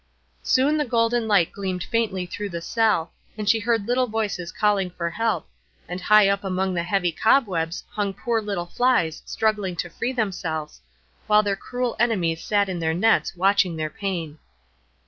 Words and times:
Soon 0.41 0.77
the 0.77 0.83
golden 0.85 1.27
light 1.27 1.51
gleamed 1.51 1.83
faintly 1.83 2.25
through 2.25 2.49
the 2.49 2.59
cell, 2.61 3.13
and 3.37 3.47
she 3.47 3.59
heard 3.59 3.87
little 3.87 4.07
voices 4.07 4.51
calling 4.51 4.89
for 4.89 5.11
help, 5.11 5.47
and 5.87 6.01
high 6.01 6.27
up 6.27 6.43
among 6.43 6.73
the 6.73 6.81
heavy 6.81 7.11
cobwebs 7.11 7.83
hung 7.91 8.11
poor 8.11 8.41
little 8.41 8.65
flies 8.65 9.21
struggling 9.27 9.75
to 9.75 9.91
free 9.91 10.11
themselves, 10.11 10.81
while 11.27 11.43
their 11.43 11.55
cruel 11.55 11.95
enemies 11.99 12.43
sat 12.43 12.67
in 12.67 12.79
their 12.79 12.95
nets, 12.95 13.35
watching 13.35 13.75
their 13.75 13.91
pain. 13.91 14.39